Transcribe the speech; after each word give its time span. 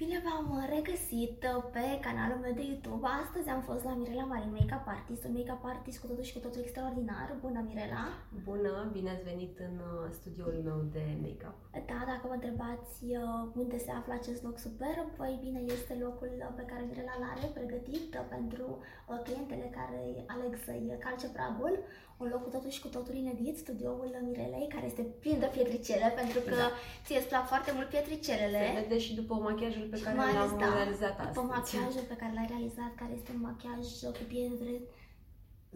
Bine 0.00 0.18
v-am 0.26 0.48
regăsit 0.74 1.40
pe 1.74 1.84
canalul 2.06 2.38
meu 2.44 2.54
de 2.58 2.64
YouTube. 2.70 3.06
Astăzi 3.22 3.48
am 3.54 3.62
fost 3.68 3.84
la 3.88 3.94
Mirela 3.98 4.26
Marin, 4.32 4.52
make-up 4.58 4.86
artist, 4.96 5.22
un 5.24 5.34
make-up 5.38 5.64
artist 5.74 5.98
cu 6.00 6.06
totul 6.06 6.24
și 6.28 6.36
cu 6.36 6.42
totul 6.44 6.60
extraordinar. 6.62 7.28
Bună, 7.44 7.60
Mirela! 7.68 8.04
Bună, 8.48 8.72
bine 8.94 9.10
ați 9.10 9.28
venit 9.30 9.54
în 9.68 9.74
uh, 9.90 10.10
studioul 10.18 10.58
meu 10.68 10.78
de 10.96 11.04
make-up. 11.24 11.56
Da, 11.90 11.98
dacă 12.12 12.24
vă 12.30 12.34
întrebați 12.36 12.96
uh, 13.20 13.62
unde 13.62 13.78
se 13.84 13.92
află 13.98 14.12
acest 14.16 14.40
loc 14.46 14.56
superb, 14.66 15.08
păi 15.20 15.42
bine, 15.44 15.60
este 15.76 15.94
locul 16.04 16.30
pe 16.58 16.64
care 16.70 16.82
Mirela 16.88 17.16
l-are 17.22 17.46
pregătit 17.58 18.10
pentru 18.34 18.66
uh, 18.78 19.18
clientele 19.26 19.66
care 19.78 20.00
aleg 20.34 20.52
să-i 20.64 20.86
calce 21.04 21.26
pragul 21.36 21.74
un 22.16 22.26
loc 22.32 22.42
cu 22.42 22.50
totul 22.54 22.70
și 22.70 22.80
cu 22.84 22.88
totul 22.96 23.14
inedit, 23.14 23.56
studioul 23.56 24.10
Mirelei, 24.26 24.72
care 24.74 24.86
este 24.86 25.02
plin 25.22 25.38
de 25.38 25.48
pietricele, 25.54 26.08
pentru 26.20 26.40
că 26.48 26.56
da. 26.64 26.70
ție 27.04 27.18
îți 27.18 27.30
plac 27.32 27.44
foarte 27.52 27.70
mult 27.76 27.88
pietricelele. 27.88 28.60
Se 28.66 28.80
vede 28.80 28.98
și 29.06 29.14
după 29.20 29.34
machiajul 29.34 29.86
pe 29.94 30.00
care 30.04 30.16
l-am 30.16 30.58
da, 30.58 30.74
realizat 30.80 31.14
astăzi. 31.18 31.34
După 31.34 31.46
machiajul 31.54 32.04
pe 32.12 32.16
care 32.20 32.32
l-ai 32.34 32.48
realizat, 32.54 32.92
care 33.00 33.12
este 33.18 33.30
un 33.36 33.40
machiaj 33.48 33.84
cu 34.16 34.24
pietre 34.32 34.72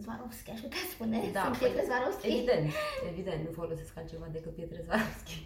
Swarovski, 0.03 0.51
aș 0.51 0.59
putea 0.65 0.83
spune. 0.93 1.17
Da, 1.37 1.43
Sunt 1.45 1.57
pietre 1.63 1.83
Swarovski. 1.87 2.27
Evident, 2.33 2.67
evident, 3.11 3.39
nu 3.47 3.51
folosesc 3.61 3.91
altceva 3.97 4.27
decât 4.35 4.53
pietre 4.59 4.79
Swarovski. 4.85 5.37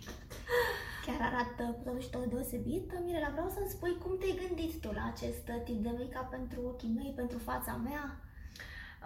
Chiar 1.05 1.21
arată 1.30 1.63
cu 1.77 1.81
totul 1.83 2.02
și 2.05 2.13
tot 2.13 2.25
deosebit. 2.33 2.88
Mirela, 3.05 3.30
vreau 3.35 3.49
să-mi 3.55 3.73
spui 3.75 3.94
cum 4.03 4.13
te-ai 4.17 4.39
gândit 4.44 4.73
tu 4.81 4.89
la 4.99 5.03
acest 5.13 5.45
tip 5.66 5.80
de 5.85 5.91
make-up 5.97 6.27
pentru 6.38 6.59
ochii 6.71 6.95
mei, 6.97 7.11
pentru 7.21 7.38
fața 7.38 7.73
mea? 7.88 8.03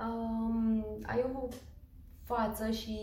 Um, 0.05 0.85
ai 1.11 1.19
o 1.27 1.29
față 2.27 2.69
și 2.71 2.99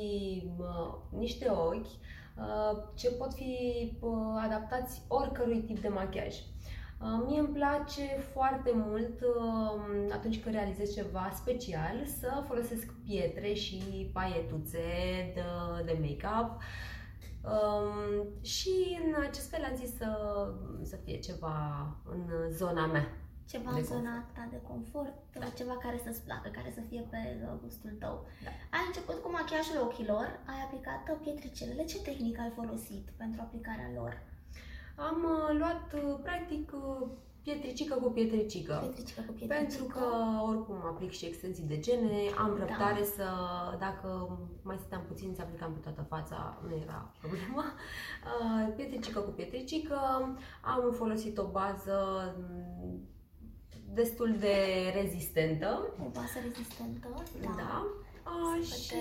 uh, 0.58 0.94
niște 1.18 1.48
ochi 1.50 1.86
uh, 1.86 2.82
ce 2.94 3.10
pot 3.10 3.34
fi 3.34 3.52
uh, 4.00 4.10
adaptați 4.44 5.02
oricărui 5.08 5.60
tip 5.60 5.78
de 5.78 5.88
machiaj. 5.88 6.34
Uh, 7.00 7.24
mie 7.26 7.38
îmi 7.38 7.48
place 7.48 8.18
foarte 8.32 8.70
mult 8.74 9.20
uh, 9.20 10.12
atunci 10.12 10.42
când 10.42 10.54
realizez 10.54 10.94
ceva 10.94 11.30
special 11.34 12.04
să 12.20 12.42
folosesc 12.46 12.92
pietre 13.06 13.52
și 13.52 14.10
paietuțe 14.12 14.78
de, 15.34 15.42
de 15.84 15.98
make-up 16.00 16.62
um, 17.42 18.28
și 18.42 18.98
în 19.04 19.22
acest 19.28 19.50
fel 19.50 19.64
am 19.64 19.76
zis 19.76 19.96
să, 19.96 20.08
să 20.82 20.96
fie 21.04 21.18
ceva 21.18 21.86
în 22.04 22.50
zona 22.50 22.86
mea 22.86 23.23
ceva 23.52 23.70
de 23.72 23.78
în 23.78 23.84
zona 23.84 24.14
ta 24.34 24.44
de 24.50 24.60
confort, 24.70 25.14
da. 25.32 25.48
ceva 25.60 25.76
care 25.84 25.98
să-ți 26.04 26.24
placă, 26.26 26.48
care 26.58 26.70
să 26.74 26.82
fie 26.88 27.02
pe 27.10 27.20
uh, 27.42 27.52
gustul 27.62 27.92
tău. 28.02 28.14
Da. 28.44 28.50
Ai 28.76 28.84
început 28.86 29.16
cu 29.20 29.30
machiajul 29.30 29.78
ochilor, 29.86 30.26
ai 30.52 30.60
aplicat 30.64 31.18
pietricelele. 31.22 31.84
Ce 31.84 31.98
tehnică 32.08 32.40
ai 32.40 32.52
folosit 32.60 33.04
pentru 33.16 33.38
aplicarea 33.40 33.90
lor? 33.98 34.12
Am 34.96 35.18
uh, 35.34 35.58
luat, 35.58 35.92
uh, 35.92 36.18
practic, 36.22 36.72
uh, 36.72 37.08
pietricică 37.42 37.94
cu 37.94 38.10
pietricică. 38.10 38.74
Pietricică 38.80 39.20
cu 39.26 39.32
pietricică. 39.32 39.54
Pentru 39.60 39.84
că 39.84 40.04
oricum 40.48 40.76
aplic 40.84 41.10
și 41.10 41.26
extensii 41.26 41.64
de 41.64 41.78
gene, 41.78 42.20
am 42.38 42.52
da. 42.58 42.64
răbdare 42.64 42.98
da. 42.98 43.12
să, 43.16 43.26
dacă 43.78 44.38
mai 44.62 44.76
stăteam 44.76 45.02
puțin, 45.08 45.34
să 45.34 45.42
aplicam 45.42 45.72
pe 45.72 45.78
toată 45.78 46.02
fața, 46.08 46.58
nu 46.68 46.74
era 46.82 47.12
problemă. 47.20 47.64
Uh, 48.24 48.72
pietricică 48.76 49.20
cu 49.20 49.30
pietricică, 49.30 49.98
am 50.60 50.92
folosit 50.92 51.38
o 51.38 51.46
bază 51.46 51.96
destul 53.92 54.36
de 54.38 54.56
rezistentă. 54.94 55.94
O 55.98 56.08
bază 56.08 56.38
rezistentă, 56.42 57.24
da. 57.42 57.54
da. 57.56 57.86
A, 58.22 58.60
și... 58.62 58.94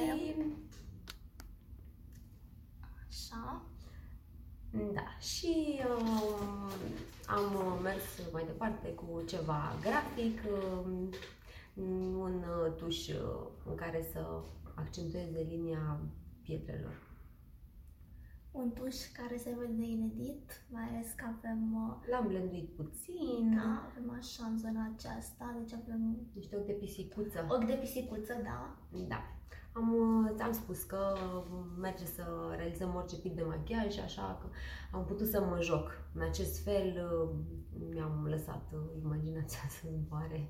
Așa. 3.07 3.61
Da, 4.93 5.17
și 5.19 5.79
uh, 5.99 6.71
am 7.27 7.79
mers 7.81 8.03
mai 8.31 8.45
departe 8.45 8.87
cu 8.87 9.23
ceva 9.27 9.75
grafic, 9.81 10.41
uh, 10.51 11.07
un 12.17 12.43
tuș 12.77 13.07
uh, 13.07 13.47
în 13.65 13.75
care 13.75 14.07
să 14.11 14.41
accentueze 14.75 15.45
linia 15.49 15.99
pietrelor 16.43 17.12
un 18.53 18.71
tuș 18.73 18.95
care 19.17 19.37
se 19.37 19.55
vede 19.59 19.85
inedit, 19.85 20.65
mai 20.69 20.83
ales 20.89 21.07
că 21.15 21.25
avem... 21.37 21.61
Uh, 21.73 22.09
L-am 22.11 22.27
blenduit 22.27 22.69
puțin. 22.69 23.55
Da, 23.55 23.89
avem 23.89 24.15
așa 24.19 24.43
în 24.45 24.57
zona 24.57 24.91
aceasta, 24.95 25.55
deci 25.59 25.73
avem... 25.73 26.17
Niște 26.33 26.55
ochi 26.55 26.65
de 26.65 26.71
pisicuță. 26.71 27.45
Ochi 27.49 27.65
de 27.65 27.73
pisicuță, 27.73 28.33
da. 28.43 28.77
Da. 29.07 29.21
Am, 29.73 29.87
ți-am 30.35 30.49
uh, 30.49 30.55
spus 30.55 30.83
că 30.83 31.17
merge 31.79 32.05
să 32.05 32.23
realizăm 32.55 32.95
orice 32.95 33.19
tip 33.19 33.35
de 33.35 33.43
machiaj, 33.43 33.97
așa 33.97 34.37
că 34.41 34.47
am 34.97 35.05
putut 35.05 35.27
să 35.27 35.41
mă 35.41 35.61
joc. 35.61 35.91
În 36.13 36.21
acest 36.21 36.63
fel 36.63 36.87
uh, 37.11 37.29
mi-am 37.91 38.25
lăsat 38.29 38.71
imaginația 39.03 39.59
să 39.69 39.87
îmi 39.87 40.05
pare. 40.09 40.49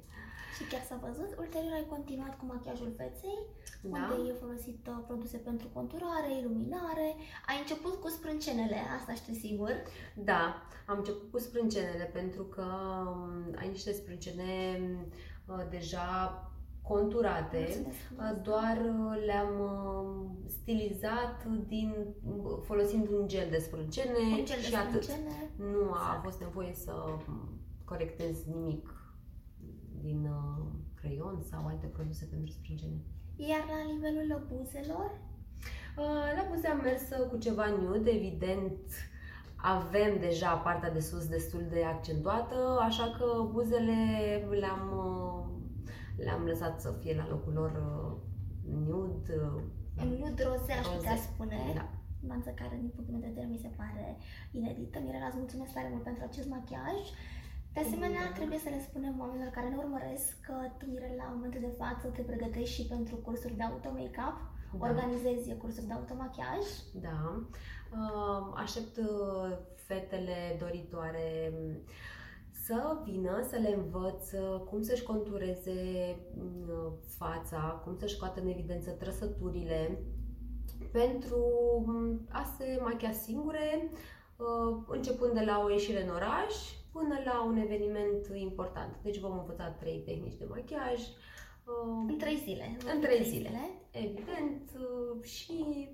Și 0.56 0.64
chiar 0.72 0.84
s-a 0.90 1.00
văzut. 1.08 1.30
Ulterior 1.38 1.74
ai 1.74 1.88
continuat 1.90 2.38
cu 2.38 2.46
machiajul 2.46 2.92
feței, 2.98 3.38
da. 3.82 3.90
unde 3.90 4.30
ai 4.30 4.36
folosit 4.40 4.88
uh, 4.88 5.04
produse 5.08 5.38
pentru 5.38 5.68
conturare, 5.74 6.38
iluminare. 6.40 7.10
Ai 7.48 7.58
început 7.60 7.96
cu 8.02 8.10
sprâncenele, 8.10 8.78
asta 8.98 9.14
știu 9.14 9.34
sigur. 9.34 9.72
Da, 10.16 10.44
am 10.86 10.98
început 10.98 11.32
cu 11.32 11.40
sprâncenele 11.40 12.10
pentru 12.14 12.44
că 12.44 12.66
um, 13.08 13.54
ai 13.60 13.68
niște 13.68 13.92
sprâncene 13.92 14.52
uh, 15.46 15.64
deja 15.70 16.08
conturate, 16.82 17.86
uh, 18.18 18.42
doar 18.44 18.78
le-am 19.26 19.54
stilizat 20.48 21.46
din, 21.68 21.96
folosind 22.64 23.08
un 23.10 23.28
gel 23.28 23.48
de 23.50 23.58
sprâncene 23.58 24.18
un 24.38 24.46
gel 24.46 24.60
și 24.60 24.70
de 24.70 24.76
atât. 24.76 25.04
Sprâncene. 25.04 25.52
Nu 25.58 25.92
a 25.92 26.06
exact. 26.06 26.24
fost 26.24 26.40
nevoie 26.40 26.74
să 26.74 26.94
corectez 27.86 28.44
nimic 28.46 29.03
din 30.04 30.20
uh, 30.26 30.66
creion 31.00 31.44
sau 31.50 31.66
alte 31.66 31.86
produse 31.86 32.26
pentru 32.26 32.52
sprâncene. 32.52 33.00
Iar 33.36 33.64
la 33.74 33.80
nivelul 33.94 34.48
buzelor? 34.52 35.10
Uh, 35.98 36.28
la 36.38 36.44
buze 36.50 36.68
am 36.68 36.82
mers 36.82 37.02
cu 37.30 37.38
ceva 37.38 37.66
nude, 37.68 38.10
evident 38.10 38.80
avem 39.56 40.20
deja 40.20 40.56
partea 40.56 40.92
de 40.92 41.00
sus 41.00 41.28
destul 41.28 41.66
de 41.70 41.84
accentuată, 41.84 42.80
așa 42.82 43.16
că 43.18 43.50
buzele 43.52 43.98
le-am, 44.60 44.84
uh, 45.06 46.24
le-am 46.24 46.44
lăsat 46.44 46.82
să 46.82 46.96
fie 47.00 47.16
la 47.16 47.28
locul 47.30 47.54
lor 47.54 47.72
nude. 48.86 49.34
Nude 50.20 50.44
roze, 50.44 50.72
aș 50.72 50.88
putea 50.88 51.16
spune. 51.16 51.58
Da 51.76 51.90
nuanță 52.28 52.50
care, 52.50 52.76
din 52.82 52.92
punctul 52.96 53.14
meu 53.14 53.24
de 53.24 53.32
vedere, 53.32 53.48
mi 53.56 53.64
se 53.66 53.72
pare 53.82 54.18
inedită. 54.52 54.98
Mirela, 55.00 55.28
îți 55.30 55.42
mulțumesc 55.44 55.74
tare 55.74 55.90
mult 55.92 56.04
pentru 56.04 56.24
acest 56.26 56.48
machiaj. 56.56 57.00
De 57.74 57.80
asemenea, 57.80 58.32
trebuie 58.36 58.60
să 58.60 58.70
le 58.70 58.82
spunem 58.88 59.16
oamenilor 59.20 59.52
care 59.52 59.68
ne 59.70 59.76
urmăresc 59.78 60.40
că 60.42 60.54
tu, 60.78 60.86
la 61.18 61.32
momentul 61.34 61.60
de 61.60 61.76
față, 61.78 62.08
te 62.08 62.22
pregătești 62.22 62.76
și 62.82 62.88
pentru 62.88 63.16
cursuri 63.16 63.56
de 63.56 63.64
auto-make-up, 63.64 64.38
da. 64.80 64.88
organizezi 64.88 65.58
cursuri 65.58 65.86
de 65.86 65.94
automachiaj. 65.94 66.64
Da. 67.08 67.20
Uh, 68.00 68.54
aștept 68.56 68.98
uh, 68.98 69.58
fetele 69.76 70.58
doritoare 70.60 71.54
um, 71.54 71.78
să 72.66 72.98
vină 73.04 73.46
să 73.50 73.58
le 73.58 73.74
învăț 73.76 74.32
uh, 74.32 74.60
cum 74.70 74.82
să-și 74.82 75.04
contureze 75.04 75.82
fața, 77.18 77.82
cum 77.84 77.96
să-și 77.98 78.16
scoată 78.16 78.42
în 78.42 78.48
evidență 78.48 78.92
trăsăturile 78.92 80.00
pentru 80.92 81.40
um, 81.86 82.28
a 82.32 82.56
se 82.58 82.80
machia 82.82 83.12
singure, 83.12 83.90
începând 84.88 85.34
de 85.34 85.44
la 85.46 85.62
o 85.64 85.70
ieșire 85.70 86.04
în 86.04 86.10
oraș, 86.10 86.56
până 86.94 87.16
la 87.26 87.44
un 87.44 87.58
eveniment 87.58 88.26
important. 88.34 88.94
Deci 89.04 89.20
vom 89.20 89.38
învăța 89.38 89.70
trei 89.70 90.00
tehnici 90.06 90.38
de 90.38 90.46
machiaj. 90.50 91.00
Uh, 91.68 92.06
în 92.08 92.18
trei 92.18 92.36
zile. 92.36 92.78
În 92.94 93.02
trei 93.02 93.24
zile, 93.24 93.48
zile, 93.48 93.64
evident. 93.92 94.64
Uh, 94.76 95.24
și 95.24 95.90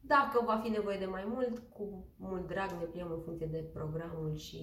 dacă 0.00 0.42
va 0.44 0.60
fi 0.62 0.68
nevoie 0.68 0.98
de 0.98 1.04
mai 1.16 1.24
mult, 1.26 1.58
cu 1.58 2.04
mult 2.16 2.46
drag 2.46 2.70
ne 2.70 2.84
pliem 2.84 3.10
în 3.10 3.22
funcție 3.24 3.46
de 3.46 3.70
programul 3.72 4.36
și 4.36 4.62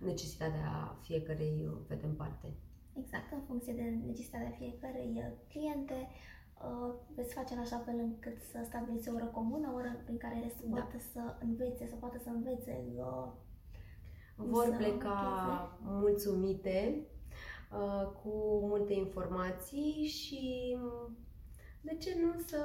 necesitatea 0.00 0.98
fiecărei 1.00 1.68
fete 1.88 2.06
în 2.06 2.14
parte. 2.14 2.54
Exact, 2.92 3.32
în 3.32 3.42
funcție 3.46 3.72
de 3.72 3.82
necesitatea 4.06 4.50
fiecărei 4.58 5.12
uh, 5.16 5.32
cliente, 5.48 6.08
veți 7.14 7.34
face 7.34 7.54
în 7.54 7.60
așa 7.60 7.78
fel 7.78 7.98
încât 7.98 8.40
să 8.40 8.58
stabiliți 8.64 9.08
o 9.08 9.14
oră 9.14 9.24
comună, 9.24 9.70
o 9.72 9.74
oră 9.74 10.00
prin 10.04 10.16
care 10.16 10.36
ele 10.36 10.48
să 10.48 10.62
da. 10.64 10.76
poată 10.76 10.98
să 11.12 11.36
învețe, 11.40 11.86
să 11.86 11.94
poată 11.94 12.18
să 12.18 12.28
învețe 12.28 12.84
vor 14.36 14.74
pleca 14.76 15.18
mulțumite, 15.82 17.06
uh, 17.72 18.06
cu 18.22 18.30
multe 18.68 18.94
informații 18.94 20.06
și 20.06 20.76
de 21.80 21.96
ce 22.00 22.16
nu 22.22 22.40
să 22.46 22.60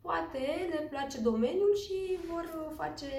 poate 0.00 0.44
le 0.72 0.86
place 0.90 1.20
domeniul 1.20 1.74
și 1.84 1.98
vor 2.30 2.46
face 2.76 3.10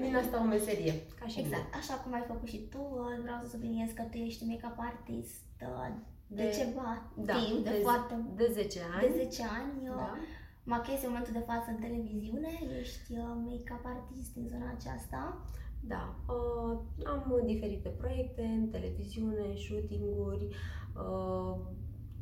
din 0.00 0.16
asta 0.16 0.40
o 0.40 0.44
meserie. 0.44 0.94
Ca 1.20 1.26
și 1.26 1.38
exact, 1.38 1.64
mine. 1.64 1.76
așa 1.80 1.94
cum 1.94 2.12
ai 2.12 2.24
făcut 2.26 2.48
și 2.48 2.60
tu, 2.72 2.78
uh, 2.78 3.20
vreau 3.22 3.38
să 3.42 3.48
subliniez 3.48 3.90
că 3.94 4.02
tu 4.10 4.16
ești 4.16 4.44
make-up 4.44 4.78
artist 4.78 5.46
uh, 5.62 5.94
de, 6.26 6.42
de 6.42 6.50
ceva 6.58 7.12
da, 7.14 7.34
timp, 7.34 7.64
de, 7.64 7.70
de, 7.70 7.76
foarte, 7.82 8.14
de 8.34 8.50
10 8.52 8.80
ani. 8.96 9.06
De 9.06 9.28
10 9.30 9.42
ani. 9.58 9.72
Da. 9.84 10.16
Machezi 10.64 11.04
în 11.04 11.10
momentul 11.10 11.32
de 11.32 11.46
față 11.50 11.66
în 11.70 11.80
televiziune, 11.86 12.52
ești 12.80 13.12
make-up 13.48 13.84
artist 13.84 14.32
din 14.34 14.46
zona 14.52 14.68
aceasta. 14.76 15.20
Da, 15.80 16.16
uh, 16.28 16.78
am 17.04 17.42
diferite 17.44 17.88
proiecte 17.88 18.42
în 18.42 18.68
televiziune, 18.68 19.54
shooting-uri, 19.54 20.48
uh, 20.96 21.56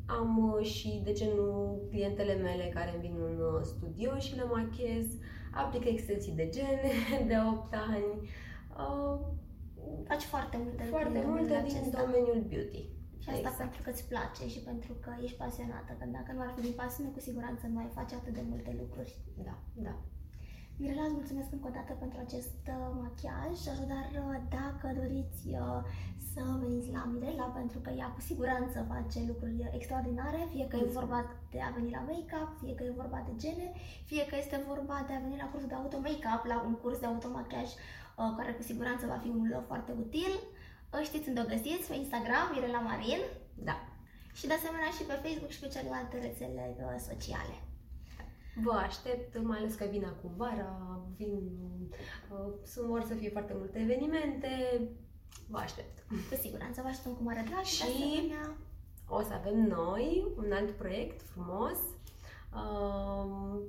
am 0.07 0.59
și, 0.63 1.01
de 1.05 1.13
ce 1.13 1.33
nu, 1.37 1.81
clientele 1.91 2.35
mele 2.35 2.71
care 2.75 2.99
vin 3.01 3.15
în 3.19 3.39
uh, 3.41 3.61
studio 3.63 4.19
și 4.19 4.35
le 4.37 4.45
machez, 4.45 5.07
aplic 5.53 5.85
extensii 5.85 6.33
de 6.33 6.49
gene 6.49 6.91
de 7.31 7.35
8 7.53 7.75
ani. 7.75 8.31
Uh, 8.79 9.19
Faci 10.09 10.23
foarte 10.23 10.57
multe 10.65 10.83
Foarte 10.83 11.23
multe 11.27 11.63
din 11.67 11.77
acesta. 11.77 12.01
domeniul 12.05 12.45
beauty. 12.49 12.83
Și 13.23 13.29
asta 13.31 13.41
exact. 13.41 13.59
pentru 13.65 13.81
că 13.83 13.91
îți 13.91 14.09
place 14.13 14.45
și 14.55 14.61
pentru 14.71 14.93
că 15.05 15.11
ești 15.25 15.37
pasionată. 15.37 15.91
Că 15.99 16.05
dacă 16.19 16.31
nu 16.35 16.41
ar 16.41 16.53
fi 16.55 16.61
din 16.67 16.77
pasiune, 16.83 17.11
cu 17.11 17.21
siguranță 17.21 17.65
nu 17.67 17.79
ai 17.79 17.91
face 17.99 18.15
atât 18.15 18.35
de 18.39 18.45
multe 18.51 18.77
lucruri. 18.81 19.13
Da, 19.49 19.57
da. 19.87 19.95
Mirela, 20.79 21.05
îți 21.07 21.19
mulțumesc 21.21 21.49
încă 21.53 21.69
o 21.71 21.77
dată 21.79 21.93
pentru 22.03 22.19
acest 22.27 22.61
uh, 22.77 22.89
machiaj. 23.03 23.55
Așadar, 23.73 24.07
uh, 24.23 24.37
dacă 24.59 24.87
doriți 25.01 25.43
uh, 25.63 25.81
să 26.33 26.43
veniți 26.63 26.91
la 26.97 27.03
Mirela, 27.13 27.47
pentru 27.59 27.79
că 27.85 27.91
ea 28.01 28.09
cu 28.15 28.21
siguranță 28.31 28.77
face 28.93 29.19
lucruri 29.31 29.71
extraordinare, 29.79 30.41
fie 30.53 30.67
că 30.71 30.77
e 30.77 30.97
vorba 31.01 31.19
de 31.53 31.61
a 31.67 31.71
veni 31.77 31.91
la 31.97 32.03
make-up, 32.11 32.51
fie 32.61 32.75
că 32.75 32.83
e 32.85 33.01
vorba 33.03 33.21
de 33.29 33.33
gene, 33.43 33.67
fie 34.11 34.25
că 34.31 34.35
este 34.39 34.65
vorba 34.71 34.97
de 35.07 35.13
a 35.15 35.25
veni 35.25 35.43
la 35.43 35.49
cursul 35.51 35.69
de 35.73 35.79
auto-make-up, 35.81 36.43
la 36.53 36.59
un 36.69 36.75
curs 36.83 36.99
de 37.01 37.07
automachiaj, 37.07 37.69
care 38.39 38.53
cu 38.53 38.63
siguranță 38.63 39.05
va 39.07 39.19
fi 39.25 39.29
unul 39.29 39.65
foarte 39.67 39.93
util. 40.05 40.33
Știți 41.09 41.29
unde 41.29 41.41
o 41.45 41.51
găsiți? 41.55 41.89
Pe 41.89 41.97
Instagram, 41.97 42.47
Mirela 42.53 42.81
Marin. 42.89 43.23
Da. 43.69 43.77
Și 44.39 44.47
de 44.47 44.55
asemenea 44.57 44.91
și 44.97 45.03
pe 45.09 45.21
Facebook 45.25 45.53
și 45.55 45.63
pe 45.63 45.73
celelalte 45.75 46.17
rețele 46.27 46.65
sociale. 47.09 47.57
Vă 48.63 48.73
aștept, 48.73 49.43
mai 49.43 49.59
ales 49.59 49.75
că 49.75 49.85
vin 49.91 50.05
acum 50.05 50.31
vara, 50.37 51.01
vin, 51.17 51.41
uh, 52.33 52.53
sunt 52.65 52.87
vor 52.87 53.03
să 53.03 53.15
fie 53.15 53.31
foarte 53.31 53.55
multe 53.57 53.79
evenimente, 53.79 54.81
vă 55.49 55.59
aștept. 55.59 56.07
Cu 56.29 56.35
siguranță 56.41 56.81
vă 56.81 56.89
așteptăm 56.89 57.15
cu 57.15 57.23
mare 57.23 57.45
drag 57.49 57.63
și 57.63 57.83
asemenea... 57.83 58.57
o 59.09 59.23
să 59.23 59.33
avem 59.33 59.59
noi 59.67 60.27
un 60.37 60.53
alt 60.53 60.71
proiect 60.71 61.23
frumos, 61.23 61.79
uh, 62.55 63.61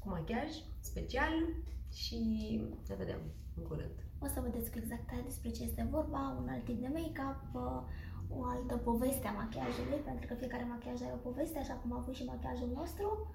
cu 0.00 0.08
machiaj 0.08 0.50
special 0.80 1.34
și 1.92 2.18
ne 2.88 2.94
vedem 2.94 3.20
în 3.56 3.62
curând. 3.62 3.96
O 4.22 4.26
să 4.26 4.40
vedeți 4.40 4.70
exact 4.76 5.24
despre 5.24 5.50
ce 5.50 5.62
este 5.62 5.88
vorba, 5.90 6.36
un 6.42 6.48
alt 6.48 6.64
tip 6.64 6.80
de 6.80 6.90
make-up, 6.92 7.40
uh, 7.52 7.82
o 8.38 8.44
altă 8.44 8.76
poveste 8.76 9.26
a 9.26 9.32
machiajului, 9.32 10.00
pentru 10.04 10.26
că 10.26 10.34
fiecare 10.34 10.64
machiaj 10.64 11.02
are 11.02 11.12
o 11.14 11.28
poveste, 11.28 11.58
așa 11.58 11.74
cum 11.74 11.92
a 11.92 11.96
avut 12.00 12.14
și 12.14 12.24
machiajul 12.24 12.70
nostru. 12.74 13.30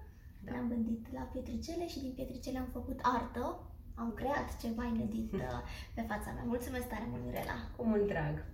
Da. 0.45 0.51
Ne-am 0.51 0.67
gândit 0.67 1.13
la 1.13 1.21
pietricele 1.21 1.87
și 1.87 1.99
din 1.99 2.13
pietricele 2.15 2.57
am 2.57 2.69
făcut 2.71 2.99
artă. 3.01 3.59
Am 3.95 4.13
creat 4.13 4.57
ceva 4.61 4.83
inedit 4.83 5.33
uh, 5.45 5.61
pe 5.95 6.01
fața 6.07 6.31
mea. 6.31 6.43
Mulțumesc 6.45 6.87
tare 6.87 7.07
mult, 7.09 7.23
Mirela! 7.25 7.57
Cu 7.75 7.83
mult 7.85 8.07
drag! 8.07 8.45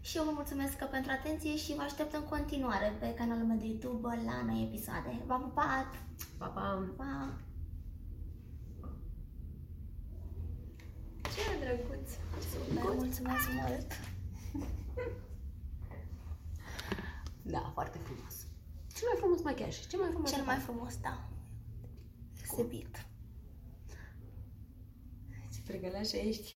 Și 0.00 0.16
eu 0.16 0.24
vă 0.24 0.30
mulțumesc 0.34 0.84
pentru 0.84 1.10
atenție 1.10 1.56
și 1.56 1.74
vă 1.74 1.82
aștept 1.82 2.14
în 2.14 2.24
continuare 2.24 2.96
pe 3.00 3.14
canalul 3.14 3.46
meu 3.46 3.56
de 3.56 3.66
YouTube 3.66 4.22
la 4.24 4.42
noi 4.46 4.62
episoade. 4.62 5.22
V-am 5.26 5.40
pupat! 5.40 5.90
Pa, 6.38 6.46
pa! 6.46 6.88
Pa! 6.96 7.32
Ce 11.22 11.42
drăguț! 11.64 12.10
Super, 12.50 12.94
mulțumesc 12.94 13.46
mult! 13.52 13.86
da, 17.54 17.70
foarte 17.74 17.98
frumos! 17.98 18.46
Cel 18.94 19.08
mai 19.10 19.18
frumos 19.18 19.42
machiaj. 19.42 19.86
Ce 19.86 19.96
mai 19.96 20.08
frumos? 20.10 20.30
Cel 20.32 20.44
mai 20.44 20.56
frumos, 20.56 20.96
da. 21.00 21.28
Sebit. 22.58 23.06
Ce 25.54 25.60
pregăleașă 25.64 26.16
ești. 26.16 26.57